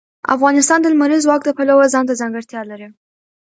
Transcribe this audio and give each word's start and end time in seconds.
افغانستان 0.35 0.79
د 0.81 0.85
لمریز 0.93 1.21
ځواک 1.25 1.41
د 1.45 1.49
پلوه 1.57 1.85
ځانته 1.93 2.13
ځانګړتیا 2.21 2.61
لري. 2.71 2.87